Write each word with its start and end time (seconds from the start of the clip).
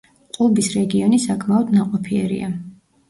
ყუბის 0.37 0.69
რეგიონი 0.77 1.19
საკმაოდ 1.27 1.69
ნაყოფიერია. 1.77 2.51